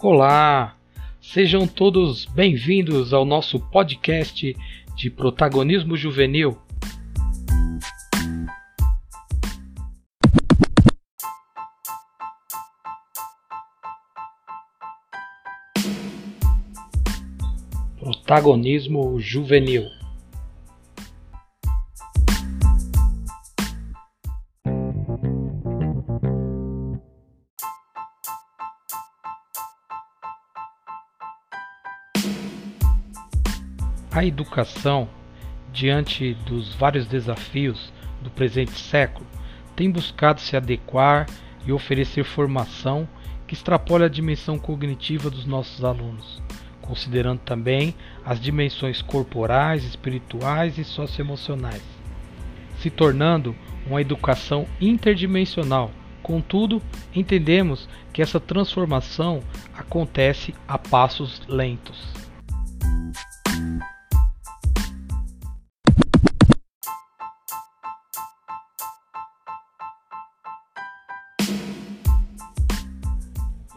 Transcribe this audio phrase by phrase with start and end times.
[0.00, 0.76] Olá!
[1.20, 4.56] Sejam todos bem-vindos ao nosso podcast
[4.94, 6.56] de protagonismo juvenil.
[17.98, 19.97] Protagonismo juvenil.
[34.18, 35.08] A educação,
[35.72, 39.24] diante dos vários desafios do presente século,
[39.76, 41.24] tem buscado se adequar
[41.64, 43.08] e oferecer formação
[43.46, 46.42] que extrapole a dimensão cognitiva dos nossos alunos,
[46.80, 51.84] considerando também as dimensões corporais, espirituais e socioemocionais,
[52.80, 53.54] se tornando
[53.86, 55.92] uma educação interdimensional.
[56.24, 56.82] Contudo,
[57.14, 59.44] entendemos que essa transformação
[59.76, 62.18] acontece a passos lentos.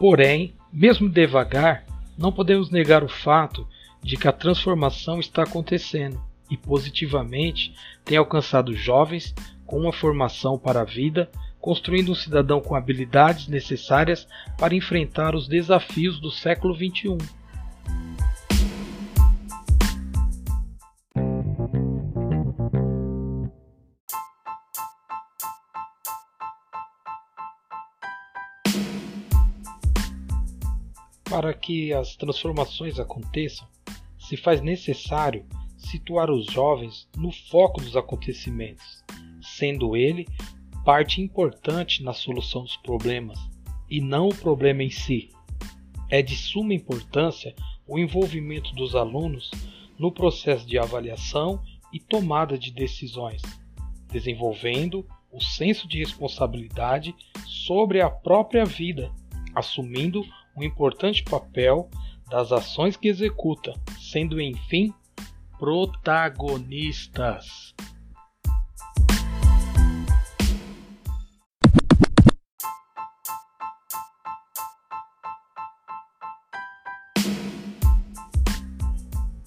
[0.02, 1.84] Porém, mesmo devagar,
[2.18, 3.68] não podemos negar o fato
[4.02, 7.72] de que a transformação está acontecendo e positivamente
[8.04, 9.32] tem alcançado jovens
[9.64, 14.26] com uma formação para a vida, construindo um cidadão com habilidades necessárias
[14.58, 17.16] para enfrentar os desafios do século XXI.
[31.32, 33.66] Para que as transformações aconteçam,
[34.18, 35.46] se faz necessário
[35.78, 39.02] situar os jovens no foco dos acontecimentos,
[39.40, 40.28] sendo ele
[40.84, 43.38] parte importante na solução dos problemas
[43.88, 45.30] e não o problema em si.
[46.10, 47.54] É de suma importância
[47.88, 49.50] o envolvimento dos alunos
[49.98, 53.40] no processo de avaliação e tomada de decisões,
[54.08, 57.14] desenvolvendo o senso de responsabilidade
[57.46, 59.10] sobre a própria vida,
[59.54, 60.22] assumindo
[60.56, 61.88] um importante papel
[62.30, 64.92] das ações que executa, sendo enfim
[65.58, 67.74] protagonistas.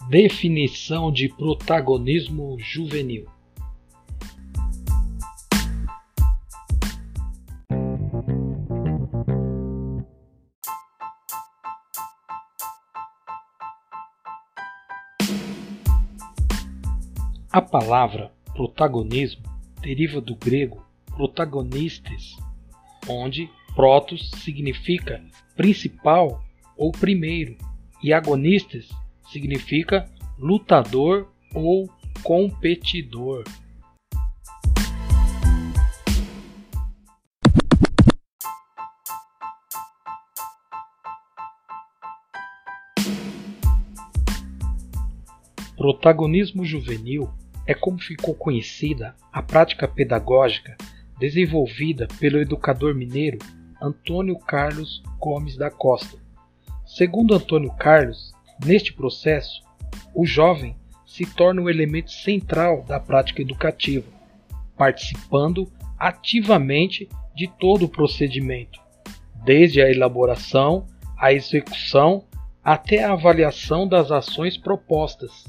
[0.10, 3.28] Definição de protagonismo juvenil.
[17.56, 19.44] A palavra protagonismo
[19.82, 20.86] deriva do grego
[21.16, 22.36] protagonistes,
[23.08, 25.24] onde protos significa
[25.56, 26.44] principal
[26.76, 27.58] ou primeiro
[28.04, 28.90] e agonistes
[29.32, 30.06] significa
[30.38, 31.90] lutador ou
[32.24, 33.46] competidor.
[45.78, 47.30] Protagonismo juvenil
[47.68, 50.76] é como ficou conhecida a prática pedagógica
[51.20, 53.40] desenvolvida pelo educador mineiro
[53.82, 56.18] Antônio Carlos Gomes da Costa.
[56.86, 58.32] Segundo Antônio Carlos,
[58.64, 59.64] neste processo,
[60.14, 64.06] o jovem se torna o elemento central da prática educativa,
[64.78, 68.80] participando ativamente de todo o procedimento,
[69.44, 70.86] desde a elaboração,
[71.18, 72.26] a execução
[72.64, 75.46] até a avaliação das ações propostas.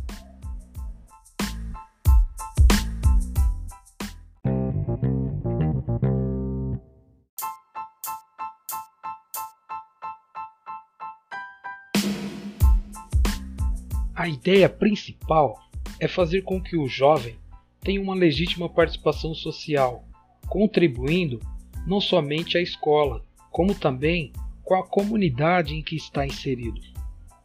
[14.26, 15.56] A ideia principal
[16.00, 17.36] é fazer com que o jovem
[17.80, 20.04] tenha uma legítima participação social,
[20.48, 21.38] contribuindo
[21.86, 23.22] não somente à escola,
[23.52, 24.32] como também
[24.64, 26.80] com a comunidade em que está inserido.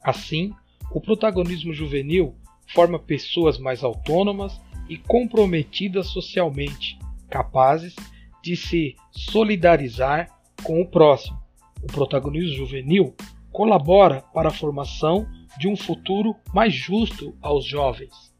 [0.01, 0.55] Assim,
[0.91, 2.35] o protagonismo juvenil
[2.73, 4.59] forma pessoas mais autônomas
[4.89, 6.97] e comprometidas socialmente,
[7.29, 7.95] capazes
[8.43, 11.37] de se solidarizar com o próximo.
[11.83, 13.15] O protagonismo juvenil
[13.51, 15.27] colabora para a formação
[15.57, 18.31] de um futuro mais justo aos jovens.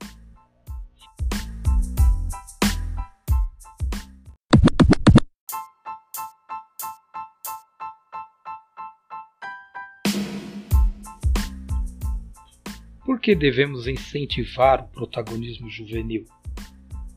[13.04, 16.26] Por que devemos incentivar o protagonismo juvenil?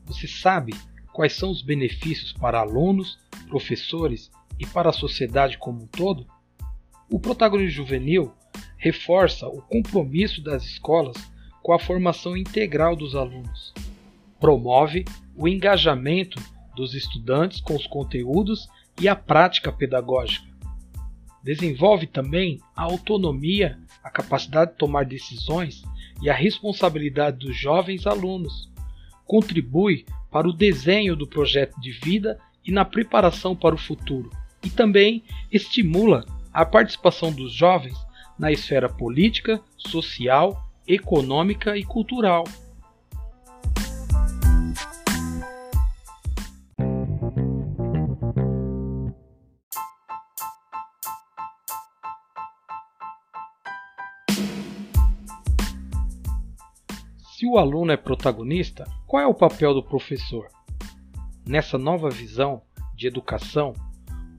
[0.05, 0.73] Você sabe
[1.13, 6.27] quais são os benefícios para alunos, professores e para a sociedade como um todo?
[7.09, 8.33] O protagonismo juvenil
[8.77, 11.15] reforça o compromisso das escolas
[11.61, 13.73] com a formação integral dos alunos,
[14.39, 15.05] promove
[15.35, 16.41] o engajamento
[16.75, 18.67] dos estudantes com os conteúdos
[18.99, 20.45] e a prática pedagógica.
[21.43, 25.83] Desenvolve também a autonomia, a capacidade de tomar decisões
[26.21, 28.71] e a responsabilidade dos jovens alunos.
[29.25, 34.31] Contribui para o desenho do projeto de vida e na preparação para o futuro.
[34.63, 36.25] E também estimula
[36.55, 37.97] a participação dos jovens
[38.39, 42.45] na esfera política, social, econômica e cultural.
[57.33, 60.47] Se o aluno é protagonista, qual é o papel do professor?
[61.45, 62.61] Nessa nova visão
[62.95, 63.73] de educação,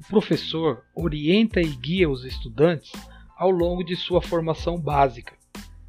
[0.09, 2.93] professor orienta e guia os estudantes
[3.37, 5.35] ao longo de sua formação básica,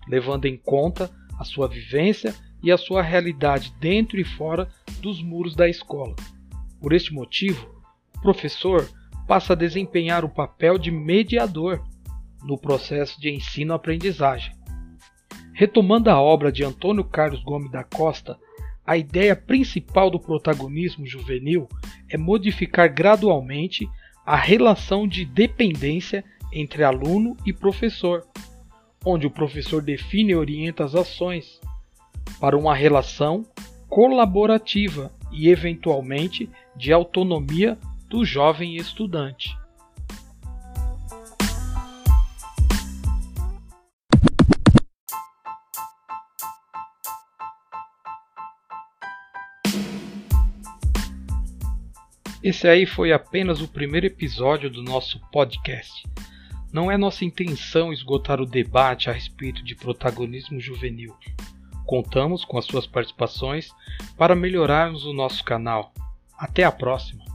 [0.08, 1.10] levando em conta
[1.40, 4.68] a sua vivência e a sua realidade dentro e fora
[5.02, 6.16] dos muros da escola.
[6.82, 7.70] Por este motivo,
[8.16, 8.90] o professor
[9.28, 11.84] passa a desempenhar o papel de mediador
[12.44, 14.56] no processo de ensino-aprendizagem.
[15.54, 18.38] Retomando a obra de Antônio Carlos Gomes da Costa,
[18.86, 21.68] a ideia principal do protagonismo juvenil
[22.10, 23.88] é modificar gradualmente
[24.28, 26.22] a relação de dependência
[26.52, 28.28] entre aluno e professor,
[29.06, 31.62] onde o professor define e orienta as ações,
[32.38, 33.46] para uma relação
[33.88, 37.78] colaborativa e, eventualmente, de autonomia
[38.10, 39.58] do jovem estudante.
[52.44, 56.04] Esse aí foi apenas o primeiro episódio do nosso podcast.
[56.72, 61.16] Não é nossa intenção esgotar o debate a respeito de protagonismo juvenil.
[61.86, 63.72] Contamos com as suas participações
[64.18, 65.94] para melhorarmos o nosso canal.
[66.38, 67.27] Até a próxima!